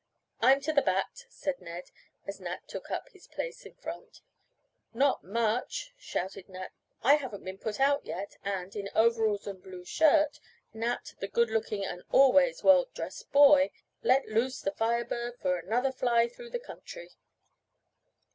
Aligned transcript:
"I'm 0.39 0.61
to 0.61 0.73
the 0.73 0.81
bat," 0.81 1.25
said 1.29 1.61
Ned, 1.61 1.91
as 2.25 2.39
Nat 2.39 2.67
took 2.67 2.89
up 2.89 3.09
his 3.09 3.27
place 3.27 3.67
in 3.67 3.75
front. 3.75 4.21
"Not 4.95 5.23
much," 5.23 5.93
shouted 5.95 6.49
Nat. 6.49 6.71
"I 7.03 7.17
haven't 7.17 7.43
been 7.43 7.59
put 7.59 7.79
out 7.79 8.03
yet, 8.03 8.35
and, 8.43 8.75
in 8.75 8.89
overalls 8.95 9.45
and 9.45 9.61
blue 9.61 9.85
shirt, 9.85 10.39
Nat, 10.73 11.13
the 11.19 11.27
good 11.27 11.51
looking 11.51 11.85
and 11.85 12.01
always 12.11 12.63
well 12.63 12.85
dressed 12.95 13.31
boy, 13.31 13.69
let 14.01 14.27
loose 14.27 14.59
the 14.61 14.71
Fire 14.71 15.05
Bird 15.05 15.37
for 15.39 15.59
another 15.59 15.91
fly 15.91 16.27
through 16.27 16.49
the 16.49 16.57
country." 16.59 17.11